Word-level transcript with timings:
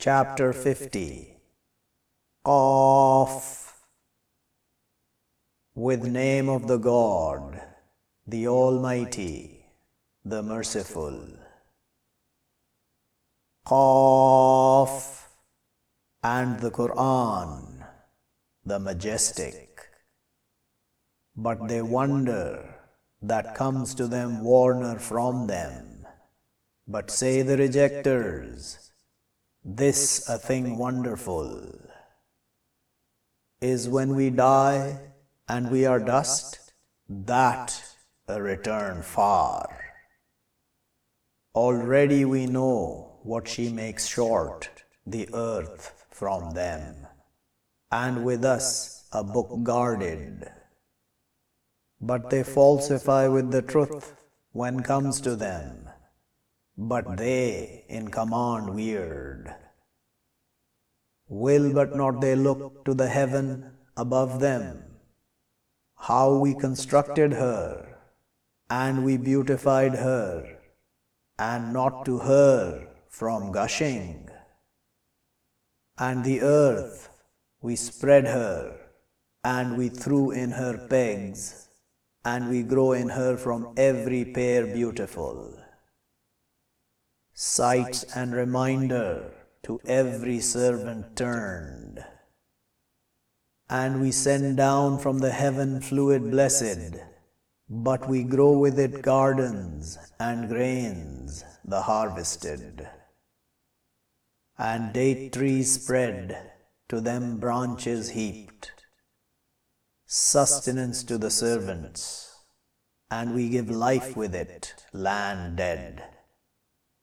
Chapter 0.00 0.52
50 0.52 1.38
Qaf 2.46 3.72
With 5.74 6.04
name 6.04 6.48
of 6.48 6.68
the 6.68 6.76
God, 6.76 7.60
the 8.24 8.46
Almighty, 8.46 9.64
the 10.24 10.40
Merciful. 10.40 11.18
Qaf 13.66 15.24
and 16.22 16.60
the 16.60 16.70
Quran, 16.70 17.84
the 18.64 18.78
Majestic. 18.78 19.80
But 21.34 21.66
they 21.66 21.82
wonder 21.82 22.76
that 23.20 23.56
comes 23.56 23.96
to 23.96 24.06
them 24.06 24.44
warner 24.44 25.00
from 25.00 25.48
them. 25.48 26.06
But 26.86 27.10
say 27.10 27.42
the 27.42 27.56
rejectors, 27.56 28.87
this 29.64 30.28
a 30.28 30.38
thing 30.38 30.78
wonderful 30.78 31.78
is 33.60 33.88
when 33.88 34.14
we 34.14 34.30
die 34.30 34.98
and 35.48 35.70
we 35.70 35.84
are 35.84 35.98
dust, 35.98 36.72
that 37.08 37.82
a 38.28 38.40
return 38.40 39.02
far. 39.02 39.68
Already 41.54 42.24
we 42.24 42.46
know 42.46 43.18
what 43.22 43.48
she 43.48 43.68
makes 43.68 44.06
short, 44.06 44.84
the 45.06 45.28
earth 45.32 46.04
from 46.10 46.52
them, 46.54 47.06
and 47.90 48.24
with 48.24 48.44
us 48.44 49.08
a 49.12 49.24
book 49.24 49.62
guarded. 49.62 50.48
But 52.00 52.30
they 52.30 52.44
falsify 52.44 53.26
with 53.26 53.50
the 53.50 53.62
truth 53.62 54.14
when 54.52 54.82
comes 54.82 55.20
to 55.22 55.34
them, 55.34 55.87
but 56.78 57.16
they 57.16 57.84
in 57.88 58.08
command 58.08 58.72
weird. 58.72 59.52
Will 61.28 61.72
but 61.74 61.96
not 61.96 62.20
they 62.20 62.36
look 62.36 62.84
to 62.84 62.94
the 62.94 63.08
heaven 63.08 63.72
above 63.96 64.38
them, 64.38 64.84
how 65.96 66.36
we 66.36 66.54
constructed 66.54 67.32
her, 67.32 67.98
and 68.70 69.04
we 69.04 69.16
beautified 69.16 69.96
her, 69.96 70.58
and 71.38 71.72
not 71.72 72.04
to 72.04 72.18
her 72.18 72.88
from 73.08 73.50
gushing. 73.50 74.30
And 75.98 76.24
the 76.24 76.40
earth 76.42 77.08
we 77.60 77.74
spread 77.74 78.26
her, 78.26 78.78
and 79.42 79.76
we 79.76 79.88
threw 79.88 80.30
in 80.30 80.52
her 80.52 80.86
pegs 80.86 81.68
and 82.24 82.48
we 82.50 82.62
grow 82.62 82.92
in 82.92 83.08
her 83.08 83.36
from 83.36 83.72
every 83.76 84.24
pair 84.24 84.66
beautiful. 84.66 85.57
Sights 87.40 88.02
and 88.16 88.34
reminder 88.34 89.32
to 89.62 89.80
every 89.86 90.40
servant 90.40 91.14
turned. 91.16 92.04
And 93.70 94.00
we 94.00 94.10
send 94.10 94.56
down 94.56 94.98
from 94.98 95.20
the 95.20 95.30
heaven 95.30 95.80
fluid 95.80 96.32
blessed, 96.32 96.96
but 97.70 98.08
we 98.08 98.24
grow 98.24 98.58
with 98.58 98.76
it 98.76 99.02
gardens 99.02 99.98
and 100.18 100.48
grains, 100.48 101.44
the 101.64 101.82
harvested. 101.82 102.88
And 104.58 104.92
date 104.92 105.34
trees 105.34 105.80
spread, 105.80 106.50
to 106.88 107.00
them 107.00 107.38
branches 107.38 108.10
heaped 108.10 108.72
sustenance 110.10 111.04
to 111.04 111.18
the 111.18 111.30
servants, 111.30 112.34
and 113.12 113.32
we 113.32 113.48
give 113.48 113.70
life 113.70 114.16
with 114.16 114.34
it, 114.34 114.74
land 114.92 115.58
dead, 115.58 116.02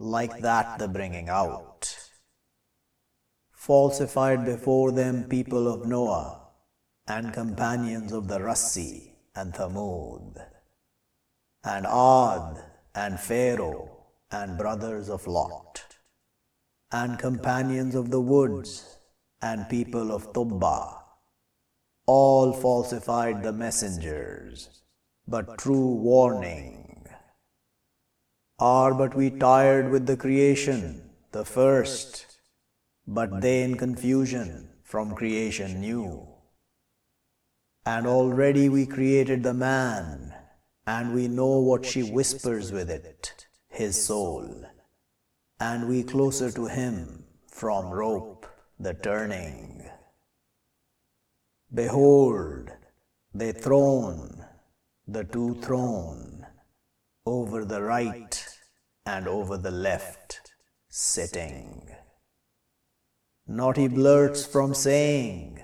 like 0.00 0.40
that 0.40 0.78
the 0.78 0.88
bringing 0.88 1.28
out. 1.28 1.94
Falsified 3.52 4.46
before 4.46 4.92
them 4.92 5.24
people 5.24 5.68
of 5.68 5.86
Noah, 5.86 6.40
and 7.06 7.34
companions 7.34 8.10
of 8.10 8.26
the 8.26 8.38
Rassi 8.38 9.12
and 9.34 9.52
Thamud, 9.52 10.42
and 11.62 11.86
Ad 11.86 12.64
and 12.94 13.20
Pharaoh, 13.20 14.06
and 14.30 14.56
brothers 14.56 15.10
of 15.10 15.26
Lot, 15.26 15.84
and 16.90 17.18
companions 17.18 17.94
of 17.94 18.10
the 18.10 18.22
woods, 18.22 19.00
and 19.42 19.68
people 19.68 20.12
of 20.12 20.32
Tubbah, 20.32 20.96
all 22.06 22.54
falsified 22.54 23.42
the 23.42 23.52
messengers, 23.52 24.80
but 25.28 25.58
true 25.58 25.94
warning. 25.94 26.99
Are 28.60 28.92
but 28.92 29.14
we 29.14 29.30
tired 29.30 29.90
with 29.90 30.04
the 30.04 30.18
creation, 30.18 31.10
the 31.32 31.46
first, 31.46 32.26
but 33.06 33.40
they 33.40 33.62
in 33.62 33.76
confusion 33.76 34.68
from 34.82 35.14
creation 35.14 35.80
new. 35.80 36.28
And 37.86 38.06
already 38.06 38.68
we 38.68 38.84
created 38.84 39.42
the 39.42 39.54
man, 39.54 40.34
and 40.86 41.14
we 41.14 41.26
know 41.26 41.58
what 41.58 41.86
she 41.86 42.02
whispers 42.02 42.70
with 42.70 42.90
it, 42.90 43.46
his 43.70 44.04
soul, 44.04 44.66
and 45.58 45.88
we 45.88 46.02
closer 46.02 46.50
to 46.50 46.66
him 46.66 47.24
from 47.46 47.90
rope 47.90 48.46
the 48.78 48.92
turning. 48.92 49.88
Behold, 51.72 52.70
the 53.32 53.52
throne, 53.52 54.44
the 55.06 55.24
two 55.24 55.54
throne, 55.62 56.39
over 57.26 57.64
the 57.64 57.82
right 57.82 58.46
and 59.06 59.28
over 59.28 59.56
the 59.56 59.70
left, 59.70 60.40
sitting. 60.88 61.88
He 63.76 63.88
blurts 63.88 64.46
from 64.46 64.74
saying, 64.74 65.60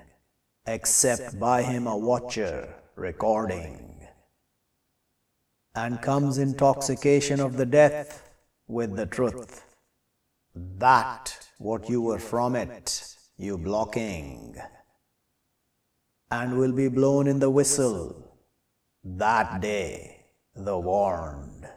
except 0.67 1.39
by 1.39 1.63
him 1.63 1.87
a 1.87 1.97
watcher 1.97 2.75
recording, 2.97 4.07
and 5.75 6.03
comes 6.03 6.39
intoxication 6.39 7.41
of 7.41 7.57
the 7.57 7.67
death 7.67 8.29
with 8.67 8.97
the 8.97 9.07
truth. 9.07 9.65
That 10.55 11.37
what 11.59 11.89
you 11.89 12.01
were 12.01 12.19
from 12.19 12.57
it, 12.57 13.17
you 13.37 13.59
blocking 13.59 14.57
and 16.31 16.59
will 16.59 16.73
be 16.73 16.89
blown 16.89 17.27
in 17.27 17.39
the 17.39 17.51
whistle 17.51 18.41
that 19.05 19.61
day, 19.61 20.16
the 20.57 20.79
warned. 20.79 21.69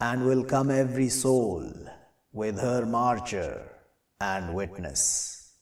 And 0.00 0.24
will 0.24 0.44
come 0.44 0.70
every 0.70 1.08
soul 1.08 1.70
with 2.32 2.58
her 2.58 2.86
marcher 2.86 3.68
and 4.20 4.54
witness. 4.54 5.52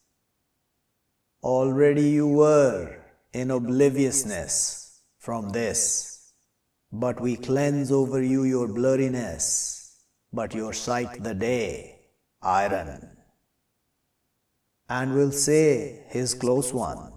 Already 1.43 2.09
you 2.09 2.27
were 2.27 2.97
in 3.33 3.51
obliviousness 3.51 5.01
from 5.17 5.49
this, 5.49 6.33
but 6.91 7.19
we 7.19 7.35
cleanse 7.35 7.91
over 7.91 8.21
you 8.21 8.43
your 8.43 8.67
blurriness, 8.67 9.95
but 10.31 10.53
your 10.53 10.73
sight 10.73 11.23
the 11.23 11.33
day, 11.33 11.99
iron. 12.41 13.17
And 14.87 15.15
will 15.15 15.31
say 15.31 16.05
his 16.09 16.33
close 16.33 16.73
one, 16.73 17.11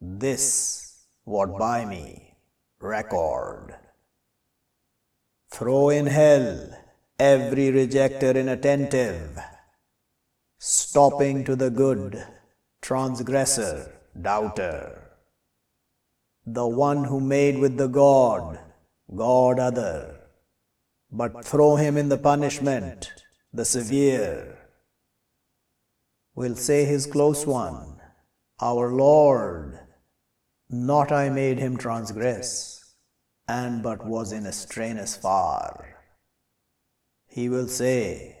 this 0.00 1.04
what 1.24 1.58
by 1.58 1.84
me 1.84 2.33
record. 2.84 3.76
Throw 5.50 5.88
in 5.88 6.06
hell 6.06 6.70
every 7.18 7.70
rejecter 7.72 8.34
inattentive, 8.36 9.38
stopping 10.58 11.44
to 11.44 11.56
the 11.56 11.70
good, 11.70 12.24
transgressor, 12.82 13.92
doubter. 14.20 15.00
The 16.44 16.66
one 16.66 17.04
who 17.04 17.20
made 17.20 17.58
with 17.58 17.78
the 17.78 17.88
God, 17.88 18.58
God 19.16 19.58
other, 19.58 20.20
but 21.10 21.44
throw 21.44 21.76
him 21.76 21.96
in 21.96 22.10
the 22.10 22.18
punishment, 22.18 23.12
the 23.52 23.64
severe. 23.64 24.58
Will 26.34 26.56
say 26.56 26.84
his 26.84 27.06
close 27.06 27.46
one, 27.46 28.00
Our 28.60 28.92
Lord, 28.92 29.78
not 30.70 31.12
I 31.12 31.28
made 31.28 31.58
him 31.58 31.76
transgress, 31.76 32.94
and 33.46 33.82
but 33.82 34.06
was 34.06 34.32
in 34.32 34.46
a 34.46 34.52
strain 34.52 34.96
as 34.96 35.16
far. 35.16 35.96
He 37.26 37.48
will 37.48 37.68
say, 37.68 38.38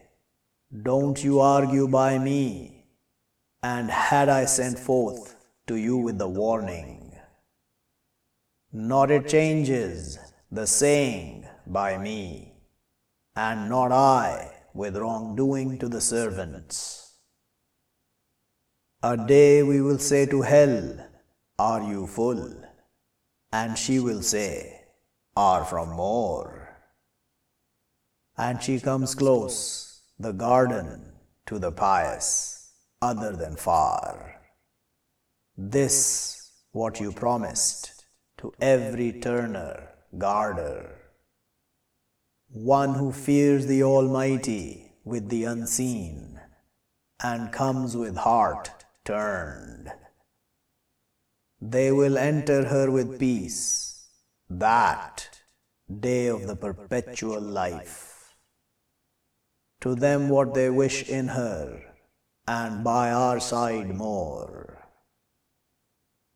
Don't 0.82 1.22
you 1.22 1.40
argue 1.40 1.88
by 1.88 2.18
me, 2.18 2.86
and 3.62 3.90
had 3.90 4.28
I 4.28 4.44
sent 4.46 4.78
forth 4.78 5.36
to 5.66 5.76
you 5.76 5.96
with 5.96 6.18
the 6.18 6.28
warning. 6.28 7.12
Not 8.72 9.10
it 9.10 9.28
changes 9.28 10.18
the 10.50 10.66
saying 10.66 11.46
by 11.66 11.98
me, 11.98 12.54
and 13.36 13.68
not 13.68 13.92
I 13.92 14.50
with 14.74 14.96
wrongdoing 14.96 15.78
to 15.78 15.88
the 15.88 16.00
servants. 16.00 17.12
A 19.02 19.16
day 19.16 19.62
we 19.62 19.80
will 19.80 19.98
say 19.98 20.26
to 20.26 20.42
hell, 20.42 20.98
are 21.58 21.82
you 21.82 22.06
full? 22.06 22.54
And 23.52 23.78
she 23.78 24.00
will 24.00 24.22
say, 24.22 24.82
Are 25.36 25.64
from 25.64 25.90
more. 25.90 26.76
And 28.36 28.62
she 28.62 28.80
comes 28.80 29.14
close, 29.14 30.02
the 30.18 30.32
garden, 30.32 31.12
to 31.46 31.58
the 31.58 31.70
pious 31.70 32.72
other 33.00 33.36
than 33.36 33.56
far. 33.56 34.40
This 35.56 36.50
what 36.72 36.98
you 37.00 37.12
promised 37.12 38.04
to 38.38 38.52
every 38.60 39.12
turner, 39.12 39.90
garder. 40.18 40.96
One 42.48 42.94
who 42.94 43.12
fears 43.12 43.66
the 43.66 43.84
Almighty 43.84 44.92
with 45.04 45.28
the 45.28 45.44
unseen 45.44 46.40
and 47.22 47.52
comes 47.52 47.96
with 47.96 48.16
heart 48.16 48.70
turned. 49.04 49.92
They 51.66 51.90
will 51.90 52.18
enter 52.18 52.66
her 52.66 52.90
with 52.90 53.18
peace, 53.18 54.06
that 54.50 55.30
day 55.88 56.26
of 56.26 56.46
the 56.46 56.56
perpetual 56.56 57.40
life. 57.40 58.34
To 59.80 59.94
them 59.94 60.28
what 60.28 60.52
they 60.52 60.68
wish 60.68 61.08
in 61.08 61.28
her, 61.28 61.80
and 62.46 62.84
by 62.84 63.12
our 63.12 63.40
side 63.40 63.96
more. 63.96 64.90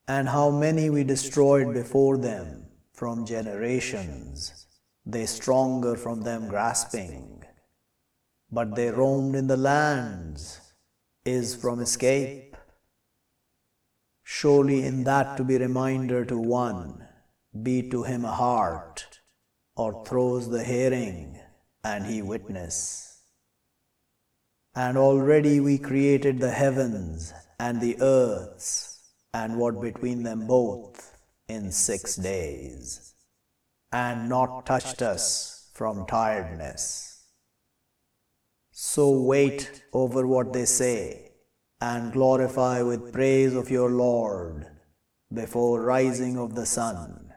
And 0.06 0.30
how 0.30 0.48
many 0.48 0.88
we 0.88 1.04
destroyed 1.04 1.74
before 1.74 2.16
them 2.16 2.64
from 2.94 3.26
generations, 3.26 4.66
they 5.04 5.26
stronger 5.26 5.94
from 5.94 6.22
them 6.22 6.48
grasping. 6.48 7.44
But 8.50 8.76
they 8.76 8.90
roamed 8.90 9.34
in 9.34 9.46
the 9.46 9.58
lands, 9.58 10.58
is 11.26 11.54
from 11.54 11.80
escape. 11.80 12.47
Surely 14.30 14.84
in 14.84 15.04
that 15.04 15.38
to 15.38 15.42
be 15.42 15.56
reminder 15.56 16.22
to 16.22 16.36
one, 16.36 17.02
be 17.62 17.88
to 17.88 18.02
him 18.02 18.26
a 18.26 18.30
heart, 18.30 19.20
or 19.74 20.04
throws 20.04 20.50
the 20.50 20.62
hearing, 20.62 21.40
and 21.82 22.04
he 22.04 22.20
witness. 22.20 23.22
And 24.74 24.98
already 24.98 25.60
we 25.60 25.78
created 25.78 26.40
the 26.40 26.50
heavens 26.50 27.32
and 27.58 27.80
the 27.80 27.96
earths, 28.02 29.00
and 29.32 29.58
what 29.58 29.80
between 29.80 30.24
them 30.24 30.46
both, 30.46 31.16
in 31.48 31.72
six 31.72 32.14
days, 32.14 33.14
and 33.90 34.28
not 34.28 34.66
touched 34.66 35.00
us 35.00 35.70
from 35.72 36.04
tiredness. 36.04 37.24
So 38.72 39.22
wait 39.22 39.84
over 39.94 40.26
what 40.26 40.52
they 40.52 40.66
say, 40.66 41.27
and 41.80 42.12
glorify 42.12 42.82
with 42.82 43.12
praise 43.12 43.54
of 43.54 43.70
your 43.70 43.90
Lord 43.90 44.66
before 45.32 45.82
rising 45.82 46.38
of 46.38 46.54
the 46.54 46.66
sun 46.66 47.32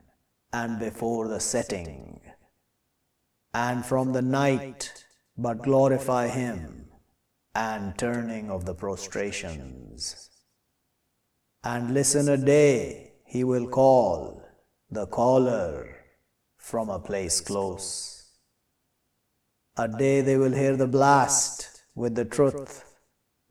and 0.53 0.79
before 0.79 1.27
the 1.27 1.39
setting, 1.39 2.19
and 3.53 3.85
from 3.85 4.13
the 4.13 4.21
night, 4.21 5.05
but 5.38 5.63
glorify 5.63 6.27
Him 6.27 6.89
and 7.53 7.97
turning 7.97 8.49
of 8.49 8.65
the 8.65 8.73
prostrations. 8.73 10.29
And 11.63 11.93
listen 11.93 12.27
a 12.27 12.38
day, 12.38 13.13
He 13.25 13.43
will 13.43 13.67
call 13.67 14.43
the 14.89 15.05
caller 15.05 15.97
from 16.57 16.89
a 16.89 16.99
place 16.99 17.39
close. 17.39 18.25
A 19.77 19.88
day 19.88 20.21
they 20.21 20.38
will 20.38 20.53
hear 20.53 20.75
the 20.75 20.88
blast 20.88 21.83
with 21.95 22.15
the 22.15 22.25
truth, 22.25 22.83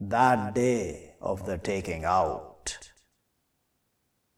that 0.01 0.55
day 0.55 1.13
of 1.21 1.45
the 1.45 1.59
taking 1.59 2.05
out. 2.05 2.91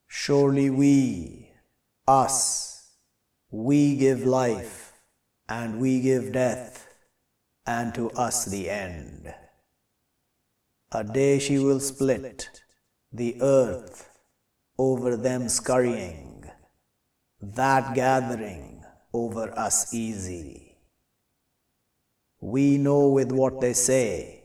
Surely 0.08 0.68
we, 0.68 1.52
us, 2.08 2.90
we 3.50 3.96
give 3.96 4.24
life, 4.24 4.92
and 5.48 5.80
we 5.80 6.00
give 6.00 6.32
death, 6.32 6.88
and 7.64 7.94
to 7.94 8.10
us 8.10 8.44
the 8.44 8.68
end. 8.68 9.32
A 10.90 11.04
day 11.04 11.38
she 11.38 11.58
will 11.58 11.80
split 11.80 12.50
the 13.12 13.36
earth 13.40 14.10
over 14.78 15.16
them 15.16 15.48
scurrying, 15.48 16.50
that 17.40 17.94
gathering 17.94 18.82
over 19.12 19.56
us 19.56 19.94
easy. 19.94 20.76
We 22.40 22.78
know 22.78 23.08
with 23.08 23.30
what 23.30 23.60
they 23.60 23.74
say, 23.74 24.41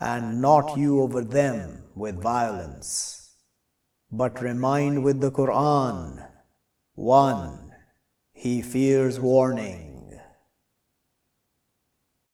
and 0.00 0.40
not 0.40 0.76
you 0.76 1.00
over 1.00 1.22
them 1.22 1.84
with 1.94 2.22
violence, 2.22 3.34
but 4.10 4.40
remind 4.40 5.02
with 5.02 5.20
the 5.20 5.30
Quran. 5.30 6.28
One, 6.94 7.72
he 8.32 8.62
fears 8.62 9.18
warning, 9.18 9.85